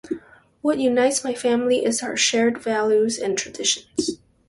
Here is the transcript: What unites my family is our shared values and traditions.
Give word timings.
What 0.63 0.79
unites 0.79 1.23
my 1.23 1.35
family 1.35 1.85
is 1.85 2.01
our 2.01 2.17
shared 2.17 2.57
values 2.57 3.19
and 3.19 3.37
traditions. 3.37 4.17